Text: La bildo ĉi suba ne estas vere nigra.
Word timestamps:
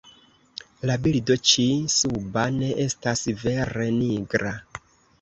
La 0.89 0.95
bildo 1.03 1.37
ĉi 1.51 1.67
suba 1.97 2.49
ne 2.57 2.73
estas 2.89 3.25
vere 3.45 3.91
nigra. 4.03 4.61